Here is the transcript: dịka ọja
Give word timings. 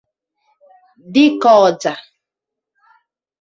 dịka 1.13 1.49
ọja 1.65 1.93